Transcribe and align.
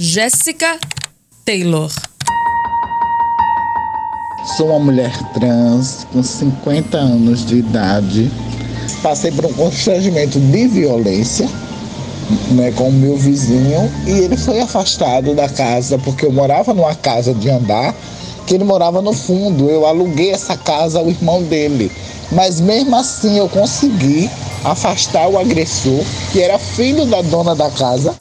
Jéssica 0.00 0.78
Taylor. 1.44 1.90
Sou 4.56 4.68
uma 4.68 4.78
mulher 4.78 5.10
trans 5.34 6.06
com 6.12 6.22
50 6.22 6.96
anos 6.96 7.44
de 7.44 7.56
idade. 7.56 8.30
Passei 9.02 9.32
por 9.32 9.44
um 9.46 9.52
constrangimento 9.54 10.38
de 10.38 10.68
violência 10.68 11.48
né, 12.52 12.70
com 12.76 12.90
o 12.90 12.92
meu 12.92 13.16
vizinho 13.16 13.92
e 14.06 14.20
ele 14.20 14.36
foi 14.36 14.60
afastado 14.60 15.34
da 15.34 15.48
casa 15.48 15.98
porque 15.98 16.24
eu 16.24 16.30
morava 16.30 16.72
numa 16.72 16.94
casa 16.94 17.34
de 17.34 17.50
andar 17.50 17.92
que 18.46 18.54
ele 18.54 18.62
morava 18.62 19.02
no 19.02 19.12
fundo. 19.12 19.68
Eu 19.68 19.84
aluguei 19.84 20.30
essa 20.30 20.56
casa 20.56 21.00
ao 21.00 21.08
irmão 21.08 21.42
dele. 21.42 21.90
Mas 22.30 22.60
mesmo 22.60 22.94
assim 22.94 23.36
eu 23.36 23.48
consegui 23.48 24.30
afastar 24.64 25.26
o 25.26 25.36
agressor, 25.36 26.04
que 26.30 26.40
era 26.40 26.56
filho 26.56 27.04
da 27.04 27.20
dona 27.20 27.56
da 27.56 27.68
casa. 27.68 28.14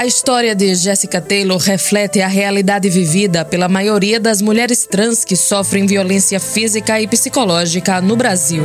A 0.00 0.06
história 0.06 0.54
de 0.54 0.74
Jessica 0.74 1.20
Taylor 1.20 1.58
reflete 1.58 2.22
a 2.22 2.26
realidade 2.26 2.88
vivida 2.88 3.44
pela 3.44 3.68
maioria 3.68 4.18
das 4.18 4.40
mulheres 4.40 4.86
trans 4.86 5.26
que 5.26 5.36
sofrem 5.36 5.84
violência 5.84 6.40
física 6.40 6.98
e 6.98 7.06
psicológica 7.06 8.00
no 8.00 8.16
Brasil. 8.16 8.62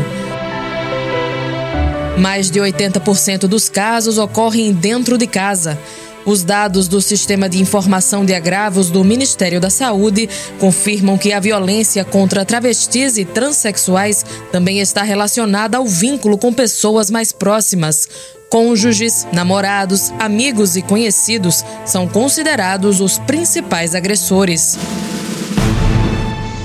Mais 2.17 2.49
de 2.49 2.61
80% 2.61 3.47
dos 3.47 3.67
casos 3.67 4.17
ocorrem 4.17 4.71
dentro 4.71 5.17
de 5.17 5.27
casa. 5.27 5.77
Os 6.25 6.41
dados 6.41 6.87
do 6.87 7.01
Sistema 7.01 7.49
de 7.49 7.61
Informação 7.61 8.23
de 8.23 8.33
Agravos 8.33 8.89
do 8.89 9.03
Ministério 9.03 9.59
da 9.59 9.69
Saúde 9.69 10.29
confirmam 10.57 11.17
que 11.17 11.33
a 11.33 11.39
violência 11.41 12.05
contra 12.05 12.45
travestis 12.45 13.17
e 13.17 13.25
transexuais 13.25 14.25
também 14.53 14.79
está 14.79 15.03
relacionada 15.03 15.75
ao 15.75 15.85
vínculo 15.85 16.37
com 16.37 16.53
pessoas 16.53 17.11
mais 17.11 17.33
próximas. 17.33 18.07
Cônjuges, 18.55 19.27
namorados, 19.33 20.13
amigos 20.17 20.77
e 20.77 20.81
conhecidos 20.81 21.61
são 21.83 22.07
considerados 22.07 23.01
os 23.01 23.17
principais 23.17 23.93
agressores. 23.93 24.77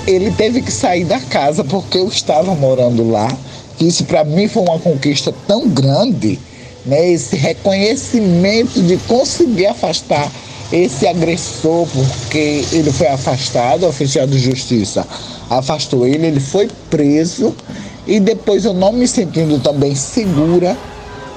Ele 0.07 0.31
teve 0.31 0.61
que 0.61 0.71
sair 0.71 1.03
da 1.03 1.19
casa 1.19 1.65
porque 1.65 1.97
eu 1.97 2.07
estava 2.07 2.55
morando 2.55 3.11
lá. 3.11 3.27
Isso 3.77 4.05
para 4.05 4.23
mim 4.23 4.47
foi 4.47 4.63
uma 4.63 4.79
conquista 4.79 5.35
tão 5.45 5.67
grande 5.67 6.39
né, 6.85 7.11
esse 7.11 7.35
reconhecimento 7.35 8.81
de 8.81 8.95
conseguir 8.99 9.65
afastar 9.65 10.31
esse 10.71 11.05
agressor, 11.05 11.85
porque 11.87 12.63
ele 12.71 12.93
foi 12.93 13.07
afastado, 13.07 13.83
o 13.83 13.89
oficial 13.89 14.25
de 14.25 14.39
justiça 14.39 15.05
afastou 15.49 16.07
ele, 16.07 16.27
ele 16.27 16.39
foi 16.39 16.69
preso 16.89 17.53
e 18.07 18.17
depois 18.17 18.63
eu 18.63 18.73
não 18.73 18.93
me 18.93 19.05
sentindo 19.05 19.59
também 19.59 19.93
segura, 19.93 20.77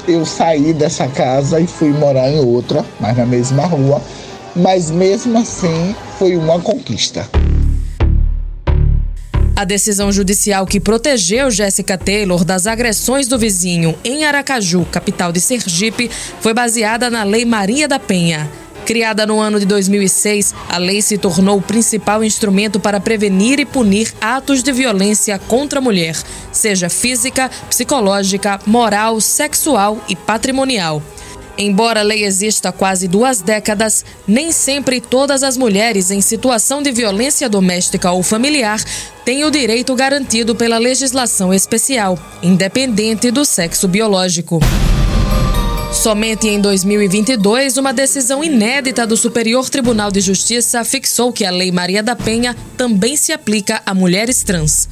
eu 0.07 0.25
saí 0.25 0.73
dessa 0.73 1.09
casa 1.09 1.61
e 1.61 1.67
fui 1.67 1.91
morar 1.91 2.31
em 2.31 2.41
outra, 2.41 2.85
mas 3.01 3.17
na 3.17 3.27
mesma 3.27 3.67
rua, 3.67 4.01
mas 4.55 4.91
mesmo 4.91 5.39
assim 5.39 5.95
foi 6.19 6.37
uma 6.37 6.61
conquista. 6.61 7.29
A 9.57 9.65
decisão 9.65 10.11
judicial 10.11 10.67
que 10.67 10.81
protegeu 10.81 11.49
Jéssica 11.49 11.97
Taylor 11.97 12.45
das 12.45 12.67
agressões 12.67 13.29
do 13.29 13.39
vizinho 13.39 13.95
em 14.05 14.25
Aracaju, 14.25 14.85
capital 14.91 15.31
de 15.31 15.41
Sergipe, 15.41 16.11
foi 16.41 16.53
baseada 16.53 17.09
na 17.09 17.23
Lei 17.23 17.45
Maria 17.45 17.87
da 17.87 17.99
Penha. 17.99 18.51
Criada 18.85 19.25
no 19.25 19.41
ano 19.41 19.59
de 19.59 19.65
2006, 19.65 20.55
a 20.69 20.77
lei 20.77 21.01
se 21.01 21.17
tornou 21.17 21.57
o 21.57 21.63
principal 21.63 22.23
instrumento 22.23 22.79
para 22.79 23.01
prevenir 23.01 23.59
e 23.59 23.65
punir 23.65 24.13
atos 24.21 24.63
de 24.63 24.71
violência 24.73 25.39
contra 25.39 25.79
a 25.79 25.83
mulher, 25.83 26.15
seja 26.53 26.91
física, 26.91 27.51
psicológica, 27.71 28.61
moral, 28.67 29.23
sexual 29.23 29.99
e 30.07 30.15
patrimonial. 30.15 31.03
Embora 31.57 32.01
a 32.01 32.03
lei 32.03 32.25
exista 32.25 32.69
há 32.69 32.73
quase 32.73 33.09
duas 33.09 33.41
décadas, 33.41 34.05
nem 34.27 34.53
sempre 34.53 35.01
todas 35.01 35.43
as 35.43 35.57
mulheres 35.57 36.11
em 36.11 36.21
situação 36.21 36.83
de 36.83 36.93
violência 36.93 37.49
doméstica 37.49 38.11
ou 38.11 38.23
familiar 38.23 38.83
têm 39.25 39.45
o 39.45 39.51
direito 39.51 39.95
garantido 39.95 40.55
pela 40.55 40.77
legislação 40.77 41.55
especial, 41.55 42.19
independente 42.43 43.31
do 43.31 43.45
sexo 43.45 43.89
biológico. 43.89 44.61
Somente 45.95 46.49
em 46.49 46.61
2022, 46.61 47.77
uma 47.77 47.93
decisão 47.93 48.43
inédita 48.43 49.07
do 49.07 49.17
Superior 49.17 49.71
Tribunal 49.71 50.11
de 50.11 50.21
Justiça 50.21 50.85
fixou 50.85 51.33
que 51.33 51.45
a 51.45 51.51
Lei 51.51 51.71
Maria 51.71 52.03
da 52.03 52.17
Penha 52.17 52.55
também 52.77 53.17
se 53.17 53.33
aplica 53.33 53.81
a 53.87 53.95
mulheres 53.95 54.43
trans. 54.43 54.89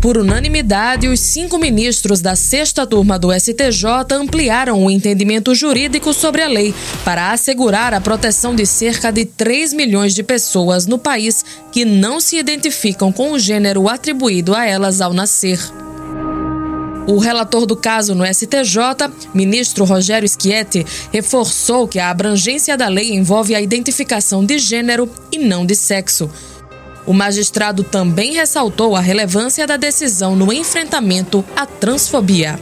Por 0.00 0.18
unanimidade, 0.18 1.08
os 1.08 1.18
cinco 1.18 1.58
ministros 1.58 2.20
da 2.20 2.36
sexta 2.36 2.86
turma 2.86 3.18
do 3.18 3.32
STJ 3.32 4.12
ampliaram 4.12 4.84
o 4.84 4.90
entendimento 4.90 5.54
jurídico 5.54 6.12
sobre 6.12 6.42
a 6.42 6.48
lei 6.48 6.74
para 7.02 7.32
assegurar 7.32 7.94
a 7.94 8.00
proteção 8.00 8.54
de 8.54 8.66
cerca 8.66 9.10
de 9.10 9.24
3 9.24 9.72
milhões 9.72 10.14
de 10.14 10.22
pessoas 10.22 10.86
no 10.86 10.98
país 10.98 11.44
que 11.72 11.84
não 11.84 12.20
se 12.20 12.36
identificam 12.36 13.10
com 13.10 13.32
o 13.32 13.38
gênero 13.38 13.88
atribuído 13.88 14.54
a 14.54 14.64
elas 14.64 15.00
ao 15.00 15.14
nascer. 15.14 15.58
O 17.06 17.18
relator 17.18 17.66
do 17.66 17.76
caso 17.76 18.16
no 18.16 18.26
STJ, 18.26 19.10
ministro 19.32 19.84
Rogério 19.84 20.28
Schietti, 20.28 20.84
reforçou 21.12 21.86
que 21.86 22.00
a 22.00 22.10
abrangência 22.10 22.76
da 22.76 22.88
lei 22.88 23.14
envolve 23.14 23.54
a 23.54 23.60
identificação 23.60 24.44
de 24.44 24.58
gênero 24.58 25.08
e 25.30 25.38
não 25.38 25.64
de 25.64 25.76
sexo. 25.76 26.28
O 27.06 27.12
magistrado 27.12 27.84
também 27.84 28.32
ressaltou 28.32 28.96
a 28.96 29.00
relevância 29.00 29.68
da 29.68 29.76
decisão 29.76 30.34
no 30.34 30.52
enfrentamento 30.52 31.44
à 31.54 31.64
transfobia. 31.64 32.58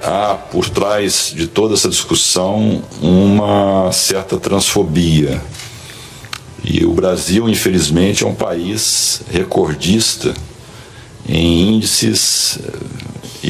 Há 0.00 0.34
por 0.34 0.70
trás 0.70 1.32
de 1.34 1.48
toda 1.48 1.74
essa 1.74 1.88
discussão 1.88 2.80
uma 3.02 3.90
certa 3.90 4.38
transfobia. 4.38 5.42
E 6.62 6.84
o 6.84 6.92
Brasil, 6.92 7.48
infelizmente, 7.48 8.22
é 8.22 8.26
um 8.26 8.34
país 8.34 9.22
recordista 9.32 10.32
em 11.28 11.74
índices 11.74 12.58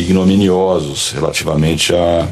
ignominiosos 0.05 1.13
relativamente 1.13 1.95
a, 1.95 2.29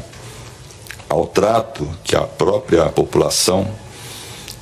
ao 1.09 1.25
trato 1.25 1.87
que 2.03 2.15
a 2.15 2.21
própria 2.21 2.85
população 2.85 3.67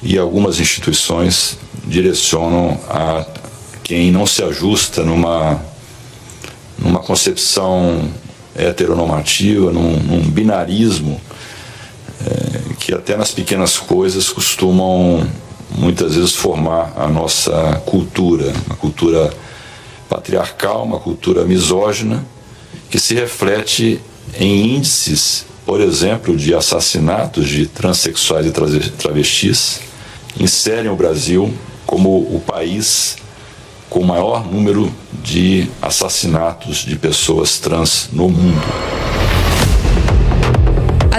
e 0.02 0.18
algumas 0.18 0.60
instituições 0.60 1.58
direcionam 1.86 2.80
a 2.90 3.26
quem 3.84 4.12
não 4.12 4.26
se 4.26 4.42
ajusta 4.44 5.04
numa, 5.04 5.62
numa 6.80 7.00
concepção 7.00 8.10
heteronormativa, 8.56 9.72
num, 9.72 9.98
num 9.98 10.22
binarismo, 10.22 11.20
é, 12.26 12.74
que 12.80 12.94
até 12.94 13.18
nas 13.18 13.32
pequenas 13.32 13.78
coisas 13.78 14.30
costumam 14.30 15.28
muitas 15.78 16.16
vezes 16.16 16.34
formar 16.34 16.94
a 16.96 17.08
nossa 17.08 17.82
cultura, 17.86 18.54
uma 18.66 18.76
cultura 18.76 19.32
patriarcal, 20.10 20.84
uma 20.84 21.00
cultura 21.00 21.44
misógina, 21.44 22.26
que 22.92 23.00
se 23.00 23.16
reflete 23.16 24.02
em 24.38 24.76
índices, 24.76 25.46
por 25.66 25.80
exemplo, 25.80 26.36
de 26.36 26.54
assassinatos 26.54 27.48
de 27.48 27.66
transexuais 27.66 28.46
e 28.46 28.52
travestis, 28.92 29.80
inserem 30.38 30.92
o 30.92 30.96
Brasil 30.96 31.54
como 31.86 32.20
o 32.20 32.44
país 32.46 33.18
com 33.90 34.02
o 34.02 34.06
maior 34.06 34.46
número 34.46 34.94
de 35.24 35.70
assassinatos 35.82 36.86
de 36.86 36.98
pessoas 36.98 37.60
trans 37.60 38.10
no 38.12 38.30
mundo. 38.30 39.01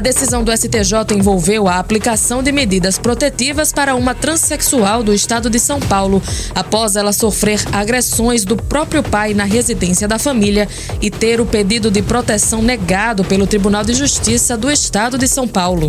A 0.03 0.11
decisão 0.13 0.43
do 0.43 0.51
STJ 0.51 1.15
envolveu 1.17 1.69
a 1.69 1.79
aplicação 1.79 2.43
de 2.43 2.51
medidas 2.51 2.99
protetivas 2.99 3.73
para 3.73 3.95
uma 3.95 4.17
transexual 4.17 5.01
do 5.01 5.15
estado 5.15 5.49
de 5.49 5.61
São 5.61 5.79
Paulo, 5.79 6.21
após 6.57 6.97
ela 6.97 7.13
sofrer 7.13 7.63
agressões 7.71 8.45
do 8.45 8.57
próprio 8.57 9.01
pai 9.05 9.33
na 9.33 9.45
residência 9.45 10.09
da 10.09 10.19
família 10.19 10.69
e 11.01 11.09
ter 11.09 11.41
o 11.41 11.47
pedido 11.47 11.89
de 11.89 12.03
proteção 12.03 12.61
negado 12.61 13.23
pelo 13.23 13.47
Tribunal 13.47 13.85
de 13.85 13.95
Justiça 13.95 14.57
do 14.57 14.69
estado 14.73 15.17
de 15.17 15.29
São 15.29 15.47
Paulo. 15.47 15.87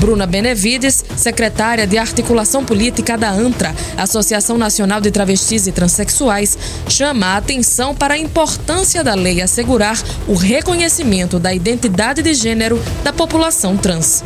Bruna 0.00 0.26
Benevides, 0.26 1.04
secretária 1.14 1.86
de 1.86 1.98
Articulação 1.98 2.64
Política 2.64 3.18
da 3.18 3.30
ANTRA, 3.30 3.74
Associação 3.98 4.56
Nacional 4.56 4.98
de 4.98 5.10
Travestis 5.10 5.66
e 5.66 5.72
Transsexuais, 5.72 6.58
chama 6.88 7.26
a 7.26 7.36
atenção 7.36 7.94
para 7.94 8.14
a 8.14 8.18
importância 8.18 9.04
da 9.04 9.14
lei 9.14 9.42
assegurar 9.42 10.02
o 10.26 10.34
reconhecimento 10.34 11.38
da 11.38 11.52
identidade 11.52 12.22
de 12.22 12.32
gênero 12.32 12.82
da 13.04 13.12
população 13.12 13.76
trans. 13.76 14.24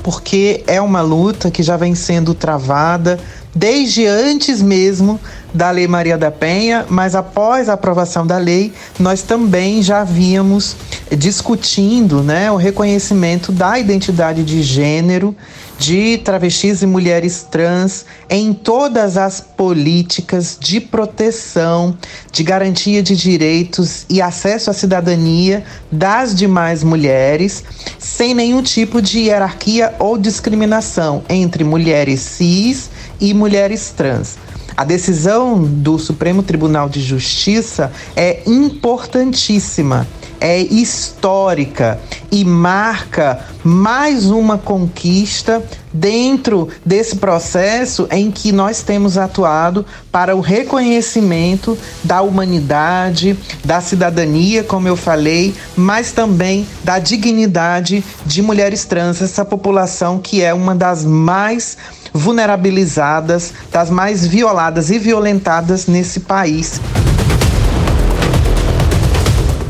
Porque 0.00 0.62
é 0.68 0.80
uma 0.80 1.02
luta 1.02 1.50
que 1.50 1.62
já 1.62 1.76
vem 1.76 1.96
sendo 1.96 2.32
travada 2.32 3.18
desde 3.58 4.06
antes 4.06 4.62
mesmo 4.62 5.18
da 5.52 5.70
Lei 5.70 5.88
Maria 5.88 6.16
da 6.16 6.30
Penha, 6.30 6.86
mas 6.88 7.16
após 7.16 7.68
a 7.68 7.72
aprovação 7.72 8.24
da 8.24 8.38
lei, 8.38 8.72
nós 9.00 9.22
também 9.22 9.82
já 9.82 10.04
víamos 10.04 10.76
discutindo 11.16 12.22
né, 12.22 12.52
o 12.52 12.56
reconhecimento 12.56 13.50
da 13.50 13.78
identidade 13.78 14.44
de 14.44 14.62
gênero 14.62 15.34
de 15.78 16.18
travestis 16.18 16.82
e 16.82 16.86
mulheres 16.86 17.46
trans 17.48 18.04
em 18.28 18.52
todas 18.52 19.16
as 19.16 19.40
políticas 19.40 20.56
de 20.60 20.80
proteção, 20.80 21.96
de 22.32 22.42
garantia 22.42 23.00
de 23.02 23.16
direitos 23.16 24.04
e 24.08 24.20
acesso 24.20 24.70
à 24.70 24.72
cidadania 24.72 25.64
das 25.90 26.34
demais 26.34 26.82
mulheres, 26.82 27.62
sem 27.98 28.34
nenhum 28.34 28.60
tipo 28.60 29.00
de 29.00 29.20
hierarquia 29.20 29.94
ou 30.00 30.18
discriminação 30.18 31.22
entre 31.28 31.62
mulheres 31.62 32.20
cis 32.20 32.90
e 33.20 33.34
mulheres 33.34 33.90
trans. 33.90 34.38
A 34.76 34.84
decisão 34.84 35.62
do 35.62 35.98
Supremo 35.98 36.42
Tribunal 36.42 36.88
de 36.88 37.00
Justiça 37.00 37.92
é 38.14 38.42
importantíssima 38.46 40.06
é 40.40 40.58
histórica 40.60 41.98
e 42.30 42.44
marca 42.44 43.40
mais 43.64 44.26
uma 44.26 44.58
conquista 44.58 45.62
dentro 45.92 46.68
desse 46.84 47.16
processo 47.16 48.06
em 48.10 48.30
que 48.30 48.52
nós 48.52 48.82
temos 48.82 49.16
atuado 49.18 49.84
para 50.12 50.36
o 50.36 50.40
reconhecimento 50.40 51.76
da 52.04 52.20
humanidade, 52.22 53.38
da 53.64 53.80
cidadania, 53.80 54.62
como 54.62 54.86
eu 54.86 54.96
falei, 54.96 55.54
mas 55.76 56.12
também 56.12 56.66
da 56.84 56.98
dignidade 56.98 58.04
de 58.24 58.42
mulheres 58.42 58.84
trans, 58.84 59.22
essa 59.22 59.44
população 59.44 60.18
que 60.18 60.42
é 60.42 60.52
uma 60.52 60.74
das 60.74 61.04
mais 61.04 61.76
vulnerabilizadas, 62.12 63.52
das 63.70 63.90
mais 63.90 64.26
violadas 64.26 64.90
e 64.90 64.98
violentadas 64.98 65.86
nesse 65.86 66.20
país. 66.20 66.80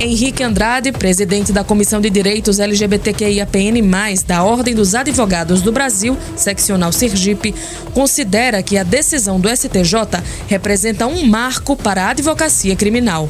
Henrique 0.00 0.44
Andrade, 0.44 0.92
presidente 0.92 1.52
da 1.52 1.64
Comissão 1.64 2.00
de 2.00 2.08
Direitos 2.08 2.60
LGBTQIAPN+, 2.60 3.82
da 4.24 4.44
Ordem 4.44 4.72
dos 4.72 4.94
Advogados 4.94 5.60
do 5.60 5.72
Brasil, 5.72 6.16
seccional 6.36 6.92
Sergipe, 6.92 7.52
considera 7.92 8.62
que 8.62 8.78
a 8.78 8.84
decisão 8.84 9.40
do 9.40 9.48
STJ 9.48 10.22
representa 10.46 11.08
um 11.08 11.26
marco 11.26 11.74
para 11.74 12.04
a 12.04 12.10
advocacia 12.10 12.76
criminal. 12.76 13.28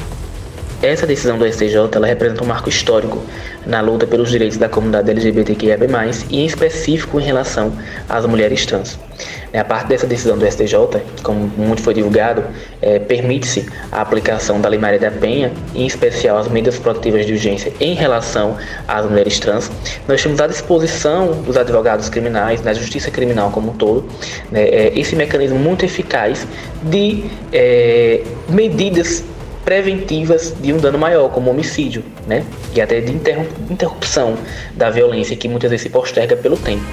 Essa 0.79 1.07
decisão 1.07 1.39
do 1.39 1.51
STJ 1.51 1.89
ela 1.93 2.05
representa 2.05 2.43
um 2.43 2.47
marco 2.47 2.69
histórico 2.69 3.21
na 3.65 3.81
luta 3.81 4.05
pelos 4.05 4.29
direitos 4.29 4.57
da 4.57 4.69
comunidade 4.69 5.09
LGBTQIA+, 5.09 5.77
e 6.29 6.39
em 6.39 6.45
específico 6.45 7.19
em 7.19 7.23
relação 7.23 7.73
às 8.07 8.27
mulheres 8.27 8.63
trans. 8.67 8.99
A 9.53 9.63
parte 9.63 9.87
dessa 9.87 10.05
decisão 10.05 10.37
do 10.37 10.45
STJ, 10.45 10.75
como 11.23 11.51
muito 11.57 11.81
foi 11.81 11.93
divulgado, 11.93 12.43
é, 12.81 12.99
permite-se 12.99 13.65
a 13.91 14.01
aplicação 14.01 14.61
da 14.61 14.69
Lei 14.69 14.79
Maria 14.79 14.99
da 14.99 15.11
Penha, 15.11 15.51
em 15.73 15.85
especial 15.85 16.37
as 16.37 16.47
medidas 16.47 16.77
protetivas 16.77 17.25
de 17.25 17.33
urgência 17.33 17.73
em 17.79 17.93
relação 17.93 18.57
às 18.87 19.05
mulheres 19.05 19.39
trans. 19.39 19.71
Nós 20.07 20.21
temos 20.21 20.39
à 20.39 20.47
disposição 20.47 21.41
dos 21.41 21.57
advogados 21.57 22.09
criminais, 22.09 22.61
na 22.61 22.73
justiça 22.73 23.09
criminal 23.09 23.49
como 23.51 23.71
um 23.71 23.73
todo, 23.73 24.07
né, 24.51 24.63
é, 24.63 24.99
esse 24.99 25.15
mecanismo 25.15 25.57
muito 25.57 25.83
eficaz 25.83 26.45
de 26.83 27.25
é, 27.51 28.23
medidas 28.47 29.23
preventivas 29.65 30.55
de 30.59 30.73
um 30.73 30.77
dano 30.77 30.97
maior, 30.97 31.29
como 31.29 31.51
homicídio, 31.51 32.03
né? 32.25 32.43
E 32.73 32.81
até 32.81 33.01
de 33.01 33.11
interrupção 33.11 34.35
da 34.73 34.89
violência 34.89 35.35
que 35.35 35.47
muitas 35.47 35.69
vezes 35.69 35.83
se 35.83 35.89
posterga 35.89 36.35
pelo 36.35 36.57
tempo. 36.57 36.83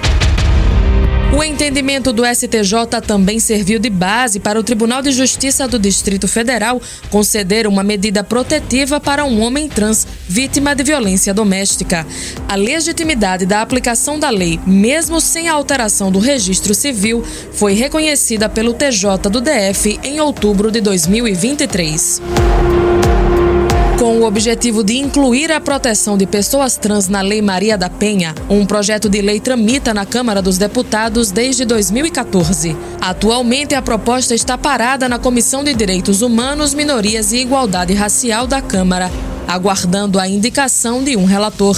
O 1.35 1.43
entendimento 1.43 2.13
do 2.13 2.23
STJ 2.25 3.01
também 3.05 3.39
serviu 3.39 3.77
de 3.79 3.89
base 3.89 4.39
para 4.39 4.59
o 4.59 4.63
Tribunal 4.63 5.01
de 5.01 5.11
Justiça 5.11 5.67
do 5.67 5.77
Distrito 5.77 6.27
Federal 6.27 6.81
conceder 7.11 7.67
uma 7.67 7.83
medida 7.83 8.23
protetiva 8.23 8.99
para 8.99 9.25
um 9.25 9.41
homem 9.41 9.67
trans 9.67 10.07
vítima 10.27 10.73
de 10.73 10.83
violência 10.83 11.33
doméstica. 11.33 12.07
A 12.47 12.55
legitimidade 12.55 13.45
da 13.45 13.61
aplicação 13.61 14.17
da 14.17 14.29
lei, 14.29 14.59
mesmo 14.65 15.21
sem 15.21 15.47
a 15.49 15.53
alteração 15.53 16.11
do 16.11 16.19
registro 16.19 16.73
civil, 16.73 17.23
foi 17.51 17.73
reconhecida 17.73 18.49
pelo 18.49 18.73
TJ 18.73 19.29
do 19.29 19.41
DF 19.41 19.99
em 20.03 20.19
outubro 20.19 20.71
de 20.71 20.81
2023. 20.81 22.21
Com 23.97 24.19
o 24.19 24.25
objetivo 24.25 24.83
de 24.83 24.95
incluir 24.95 25.51
a 25.51 25.59
proteção 25.59 26.19
de 26.19 26.27
pessoas 26.27 26.77
trans 26.77 27.07
na 27.07 27.21
Lei 27.21 27.41
Maria 27.41 27.75
da 27.75 27.89
Penha, 27.89 28.35
um 28.47 28.63
projeto 28.63 29.09
de 29.09 29.21
lei 29.23 29.39
tramita 29.39 29.91
na 29.91 30.05
Câmara 30.05 30.39
dos 30.39 30.59
Deputados 30.59 31.31
desde 31.31 31.65
2014. 31.65 32.77
Atualmente, 33.01 33.73
a 33.73 33.81
proposta 33.81 34.35
está 34.35 34.55
parada 34.55 35.09
na 35.09 35.17
Comissão 35.17 35.63
de 35.63 35.73
Direitos 35.73 36.21
Humanos, 36.21 36.75
Minorias 36.75 37.31
e 37.31 37.37
Igualdade 37.37 37.95
Racial 37.95 38.45
da 38.45 38.61
Câmara, 38.61 39.09
aguardando 39.47 40.19
a 40.19 40.27
indicação 40.27 41.03
de 41.03 41.17
um 41.17 41.25
relator. 41.25 41.75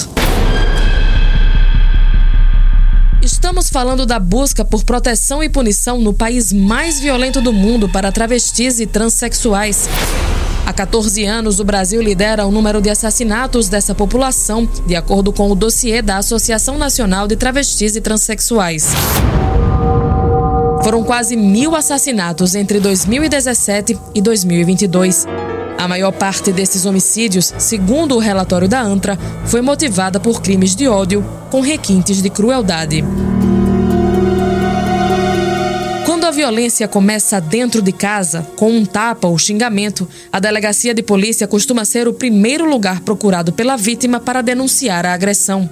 Estamos 3.21 3.69
falando 3.69 4.05
da 4.05 4.19
busca 4.19 4.65
por 4.65 4.83
proteção 4.83 5.41
e 5.41 5.47
punição 5.47 6.01
no 6.01 6.13
país 6.13 6.51
mais 6.51 6.99
violento 6.99 7.39
do 7.39 7.53
mundo 7.53 7.87
para 7.87 8.11
travestis 8.11 8.81
e 8.81 8.85
transexuais. 8.85 9.87
Há 10.69 10.73
14 10.73 11.25
anos, 11.25 11.59
o 11.59 11.63
Brasil 11.63 11.99
lidera 11.99 12.45
o 12.45 12.51
número 12.51 12.79
de 12.79 12.91
assassinatos 12.91 13.69
dessa 13.69 13.95
população, 13.95 14.69
de 14.85 14.95
acordo 14.95 15.33
com 15.33 15.49
o 15.49 15.55
dossiê 15.55 15.99
da 15.99 16.17
Associação 16.17 16.77
Nacional 16.77 17.27
de 17.27 17.35
Travestis 17.35 17.95
e 17.95 18.01
Transsexuais. 18.01 18.87
Foram 20.83 21.03
quase 21.03 21.35
mil 21.35 21.75
assassinatos 21.75 22.53
entre 22.53 22.79
2017 22.79 23.99
e 24.13 24.21
2022. 24.21 25.25
A 25.75 25.87
maior 25.87 26.11
parte 26.11 26.51
desses 26.51 26.85
homicídios, 26.85 27.51
segundo 27.57 28.15
o 28.15 28.19
relatório 28.19 28.69
da 28.69 28.79
ANTRA, 28.79 29.17
foi 29.45 29.63
motivada 29.63 30.19
por 30.19 30.39
crimes 30.39 30.75
de 30.75 30.87
ódio 30.87 31.25
com 31.49 31.61
requintes 31.61 32.21
de 32.21 32.29
crueldade 32.29 33.03
a 36.29 36.31
violência 36.31 36.87
começa 36.87 37.41
dentro 37.41 37.81
de 37.81 37.91
casa, 37.91 38.45
com 38.55 38.71
um 38.71 38.85
tapa 38.85 39.27
ou 39.27 39.35
xingamento, 39.35 40.07
a 40.31 40.39
delegacia 40.39 40.93
de 40.93 41.01
polícia 41.01 41.47
costuma 41.47 41.83
ser 41.83 42.07
o 42.07 42.13
primeiro 42.13 42.69
lugar 42.69 43.01
procurado 43.01 43.51
pela 43.51 43.75
vítima 43.75 44.19
para 44.19 44.43
denunciar 44.43 45.07
a 45.07 45.13
agressão. 45.13 45.67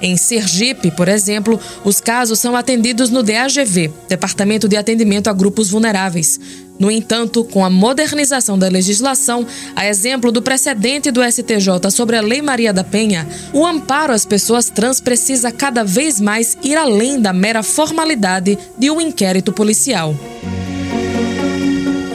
Em 0.00 0.16
Sergipe, 0.16 0.90
por 0.90 1.06
exemplo, 1.06 1.60
os 1.84 2.00
casos 2.00 2.38
são 2.38 2.56
atendidos 2.56 3.10
no 3.10 3.22
DAGV, 3.22 3.92
Departamento 4.08 4.66
de 4.66 4.76
Atendimento 4.78 5.28
a 5.28 5.34
Grupos 5.34 5.68
Vulneráveis. 5.68 6.40
No 6.78 6.90
entanto, 6.90 7.44
com 7.44 7.64
a 7.64 7.70
modernização 7.70 8.58
da 8.58 8.68
legislação, 8.68 9.46
a 9.76 9.86
exemplo 9.86 10.32
do 10.32 10.42
precedente 10.42 11.10
do 11.10 11.22
STJ 11.22 11.90
sobre 11.90 12.16
a 12.16 12.20
Lei 12.20 12.42
Maria 12.42 12.72
da 12.72 12.82
Penha, 12.82 13.26
o 13.52 13.64
amparo 13.64 14.12
às 14.12 14.24
pessoas 14.24 14.68
trans 14.68 15.00
precisa 15.00 15.52
cada 15.52 15.84
vez 15.84 16.20
mais 16.20 16.58
ir 16.62 16.76
além 16.76 17.20
da 17.20 17.32
mera 17.32 17.62
formalidade 17.62 18.58
de 18.76 18.90
um 18.90 19.00
inquérito 19.00 19.52
policial. 19.52 20.14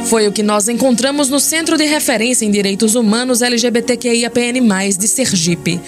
Foi 0.05 0.27
o 0.27 0.31
que 0.31 0.41
nós 0.41 0.67
encontramos 0.67 1.29
no 1.29 1.39
Centro 1.39 1.77
de 1.77 1.85
Referência 1.85 2.43
em 2.43 2.49
Direitos 2.49 2.95
Humanos 2.95 3.43
LGBTQIAPN+, 3.43 4.97
de 4.97 5.07
Sergipe. 5.07 5.79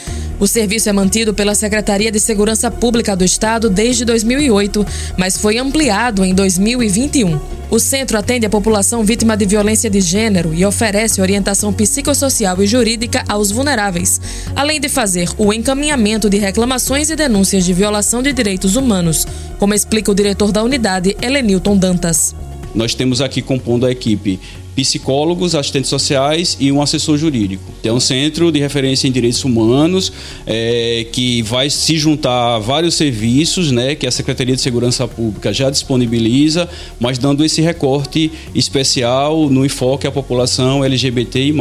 O 0.42 0.48
serviço 0.48 0.90
é 0.90 0.92
mantido 0.92 1.36
pela 1.36 1.54
Secretaria 1.54 2.12
de 2.12 2.20
Segurança 2.20 2.72
Pública 2.72 3.16
do 3.16 3.24
Estado 3.24 3.70
desde 3.70 4.04
2008, 4.04 4.84
mas 5.16 5.38
foi 5.38 5.60
ampliado 5.60 6.26
em 6.26 6.34
2021. 6.34 7.40
O 7.70 7.78
centro 7.78 8.18
atende 8.18 8.48
a 8.48 8.50
população 8.50 9.04
vítima 9.04 9.38
de 9.38 9.46
violência 9.46 9.88
de 9.88 10.02
gênero 10.02 10.52
e 10.52 10.66
oferece 10.66 11.22
orientação 11.22 11.72
psicossocial 11.72 12.60
e 12.60 12.66
jurídica 12.66 13.24
aos 13.30 13.52
vulneráveis, 13.52 14.20
além 14.56 14.82
de 14.82 14.90
fazer 14.90 15.30
o 15.38 15.54
encaminhamento 15.54 16.28
de 16.28 16.40
reclamações 16.40 17.12
e 17.12 17.16
denúncias 17.16 17.64
de 17.64 17.72
violação 17.72 18.24
de 18.24 18.34
direitos 18.34 18.76
humanos, 18.76 19.28
como 19.60 19.76
explica 19.76 20.10
o 20.10 20.16
diretor 20.16 20.52
da 20.52 20.64
unidade, 20.64 21.16
Helenilton 21.22 21.78
Dantas. 21.78 22.34
Nós 22.74 22.96
temos 22.96 23.22
aqui 23.22 23.44
compondo 23.44 23.86
a 23.86 23.92
equipe 23.92 24.40
psicólogos, 24.76 25.56
assistentes 25.56 25.90
sociais 25.90 26.58
e 26.60 26.72
um 26.72 26.82
assessor 26.82 27.18
jurídico. 27.18 27.64
É 27.84 27.92
um 27.92 28.00
centro 28.00 28.52
de 28.52 28.60
referência 28.60 29.08
em 29.08 29.12
direitos 29.12 29.44
humanos 29.44 30.12
é, 30.46 31.06
que 31.12 31.42
vai 31.42 31.70
se 31.70 31.98
juntar 31.98 32.56
a 32.56 32.60
vários 32.60 32.96
serviços 32.96 33.72
né, 33.72 33.96
que 33.96 34.08
a 34.08 34.12
Secretaria 34.12 34.56
de 34.56 34.62
Segurança 34.62 35.08
Pública 35.08 35.54
já 35.54 35.70
disponibiliza, 35.70 36.70
mas 37.00 37.18
dando 37.18 37.44
esse 37.44 37.62
recorte 37.62 38.32
especial 38.56 39.50
no 39.50 39.66
enfoque 39.66 40.08
à 40.08 40.12
população 40.12 40.84
LGBTI+. 40.84 41.54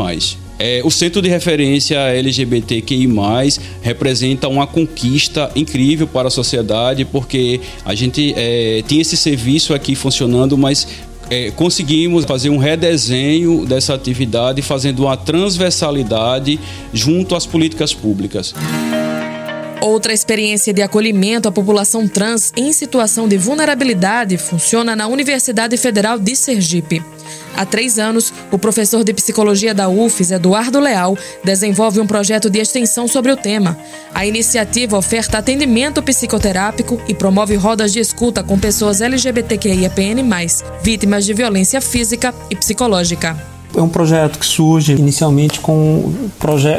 É, 0.63 0.83
o 0.85 0.91
Centro 0.91 1.23
de 1.23 1.29
Referência 1.31 1.97
LGBTQI+, 1.99 3.09
representa 3.81 4.47
uma 4.47 4.67
conquista 4.67 5.51
incrível 5.57 6.07
para 6.07 6.29
a 6.29 6.31
sociedade, 6.31 7.03
porque 7.07 7.59
a 7.83 7.95
gente 7.95 8.35
é, 8.37 8.83
tinha 8.87 9.01
esse 9.01 9.17
serviço 9.17 9.73
aqui 9.73 9.95
funcionando, 9.95 10.59
mas 10.59 10.87
é, 11.31 11.51
conseguimos 11.53 12.25
fazer 12.25 12.51
um 12.51 12.59
redesenho 12.59 13.65
dessa 13.65 13.95
atividade, 13.95 14.61
fazendo 14.61 15.05
uma 15.05 15.17
transversalidade 15.17 16.59
junto 16.93 17.37
às 17.37 17.47
políticas 17.47 17.95
públicas. 17.95 18.53
Outra 19.81 20.13
experiência 20.13 20.75
de 20.75 20.83
acolhimento 20.83 21.49
à 21.49 21.53
população 21.53 22.07
trans 22.07 22.53
em 22.55 22.71
situação 22.73 23.27
de 23.27 23.39
vulnerabilidade 23.39 24.37
funciona 24.37 24.95
na 24.95 25.07
Universidade 25.07 25.77
Federal 25.79 26.19
de 26.19 26.37
Sergipe. 26.37 27.03
Há 27.57 27.67
três 27.67 27.99
anos, 27.99 28.33
o 28.51 28.59
professor 28.59 29.05
de 29.05 29.13
psicologia 29.13 29.75
da 29.75 29.89
UFES, 29.89 30.31
Eduardo 30.31 30.81
Leal, 30.81 31.17
desenvolve 31.45 32.01
um 32.01 32.07
projeto 32.07 32.49
de 32.49 32.59
extensão 32.59 33.07
sobre 33.07 33.31
o 33.33 33.37
tema. 33.37 33.77
A 34.15 34.25
iniciativa 34.25 34.97
oferta 34.97 35.39
atendimento 35.39 36.03
psicoterápico 36.03 37.01
e 37.07 37.15
promove 37.15 37.57
rodas 37.57 37.93
de 37.93 38.01
escuta 38.01 38.43
com 38.43 38.59
pessoas 38.59 39.01
LGBTQIAPN+, 39.01 40.25
vítimas 40.83 41.25
de 41.27 41.35
violência 41.35 41.81
física 41.81 42.35
e 42.49 42.57
psicológica. 42.57 43.37
É 43.77 43.81
um 43.81 43.89
projeto 43.89 44.39
que 44.39 44.47
surge 44.47 44.93
inicialmente 44.93 45.61
com, 45.61 46.13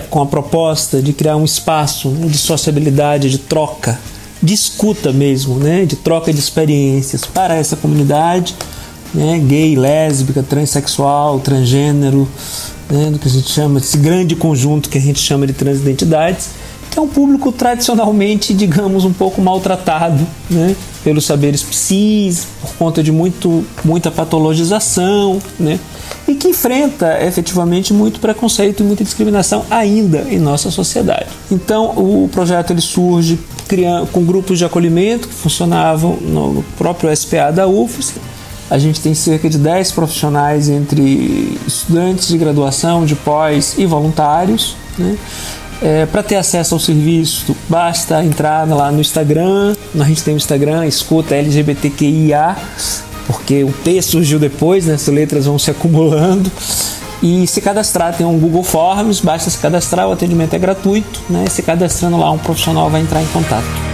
com 0.09 0.21
a 0.21 0.25
proposta 0.25 1.01
de 1.01 1.13
criar 1.13 1.37
um 1.37 1.45
espaço 1.45 2.09
de 2.09 2.37
sociabilidade, 2.37 3.29
de 3.29 3.37
troca, 3.37 3.97
de 4.43 4.53
escuta 4.53 5.13
mesmo, 5.13 5.57
né, 5.57 5.85
de 5.85 5.95
troca 5.95 6.33
de 6.33 6.39
experiências 6.39 7.23
para 7.23 7.55
essa 7.55 7.75
comunidade 7.75 8.55
né, 9.13 9.39
gay, 9.39 9.75
lésbica, 9.75 10.43
transexual, 10.43 11.39
transgênero, 11.39 12.27
né, 12.89 13.09
do 13.09 13.19
que 13.19 13.27
a 13.27 13.31
gente 13.31 13.49
chama, 13.49 13.79
esse 13.79 13.97
grande 13.97 14.35
conjunto 14.35 14.89
que 14.89 14.97
a 14.97 15.01
gente 15.01 15.19
chama 15.19 15.47
de 15.47 15.53
transidentidades, 15.53 16.49
que 16.89 16.99
é 16.99 17.01
um 17.01 17.07
público 17.07 17.53
tradicionalmente, 17.53 18.53
digamos, 18.53 19.05
um 19.05 19.13
pouco 19.13 19.41
maltratado 19.41 20.27
né, 20.49 20.75
pelos 21.03 21.25
saberes 21.25 21.63
psis, 21.63 22.47
por 22.61 22.73
conta 22.75 23.01
de 23.01 23.11
muito, 23.13 23.65
muita 23.83 24.11
patologização, 24.11 25.39
né, 25.57 25.79
e 26.27 26.35
que 26.35 26.49
enfrenta 26.49 27.23
efetivamente 27.23 27.93
muito 27.93 28.19
preconceito 28.19 28.83
e 28.83 28.85
muita 28.85 29.03
discriminação 29.03 29.65
ainda 29.69 30.27
em 30.29 30.37
nossa 30.37 30.69
sociedade. 30.69 31.27
Então, 31.49 31.91
o 31.97 32.29
projeto 32.29 32.71
ele 32.71 32.81
surge 32.81 33.39
criando, 33.69 34.07
com 34.07 34.21
grupos 34.23 34.57
de 34.57 34.65
acolhimento 34.65 35.29
que 35.29 35.33
funcionavam 35.33 36.17
no 36.17 36.63
próprio 36.77 37.15
SPA 37.15 37.51
da 37.51 37.67
UFES, 37.67 38.15
a 38.71 38.77
gente 38.77 39.01
tem 39.01 39.13
cerca 39.13 39.49
de 39.49 39.57
10 39.57 39.91
profissionais 39.91 40.69
entre 40.69 41.59
estudantes 41.67 42.29
de 42.29 42.37
graduação, 42.37 43.03
de 43.03 43.15
pós 43.15 43.75
e 43.77 43.85
voluntários. 43.85 44.77
Né? 44.97 45.17
É, 45.81 46.05
Para 46.05 46.23
ter 46.23 46.37
acesso 46.37 46.73
ao 46.73 46.79
serviço, 46.79 47.53
basta 47.67 48.23
entrar 48.23 48.65
lá 48.69 48.89
no 48.89 49.01
Instagram. 49.01 49.75
A 49.99 50.05
gente 50.05 50.23
tem 50.23 50.33
o 50.35 50.37
Instagram, 50.37 50.85
escuta 50.85 51.35
LGBTQIA, 51.35 52.55
porque 53.27 53.61
o 53.65 53.73
T 53.73 54.01
surgiu 54.01 54.39
depois, 54.39 54.85
né? 54.85 54.93
as 54.93 55.05
letras 55.07 55.47
vão 55.47 55.59
se 55.59 55.69
acumulando. 55.69 56.49
E 57.21 57.45
se 57.47 57.59
cadastrar, 57.59 58.15
tem 58.15 58.25
um 58.25 58.39
Google 58.39 58.63
Forms, 58.63 59.19
basta 59.19 59.49
se 59.49 59.57
cadastrar, 59.57 60.07
o 60.07 60.13
atendimento 60.13 60.53
é 60.53 60.59
gratuito. 60.59 61.19
Né? 61.29 61.43
Se 61.49 61.61
cadastrando 61.61 62.15
lá, 62.15 62.31
um 62.31 62.37
profissional 62.37 62.89
vai 62.89 63.01
entrar 63.01 63.21
em 63.21 63.27
contato. 63.27 63.90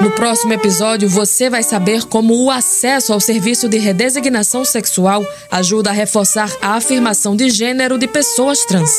No 0.00 0.10
próximo 0.12 0.52
episódio, 0.54 1.08
você 1.08 1.50
vai 1.50 1.62
saber 1.62 2.06
como 2.06 2.34
o 2.42 2.50
acesso 2.50 3.12
ao 3.12 3.20
serviço 3.20 3.68
de 3.68 3.78
redesignação 3.78 4.64
sexual 4.64 5.22
ajuda 5.50 5.90
a 5.90 5.92
reforçar 5.92 6.50
a 6.62 6.74
afirmação 6.74 7.36
de 7.36 7.50
gênero 7.50 7.98
de 7.98 8.08
pessoas 8.08 8.64
trans. 8.64 8.90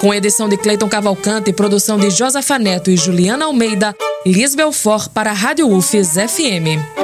Com 0.00 0.14
edição 0.14 0.48
de 0.48 0.56
Cleiton 0.56 0.88
Cavalcante 0.88 1.50
e 1.50 1.52
produção 1.52 1.98
de 1.98 2.10
Josafa 2.10 2.58
Neto 2.58 2.90
e 2.90 2.96
Juliana 2.96 3.44
Almeida, 3.44 3.94
Liz 4.24 4.54
Belfort 4.54 5.10
para 5.10 5.30
a 5.30 5.34
Rádio 5.34 5.70
UFES 5.70 6.14
FM. 6.14 7.03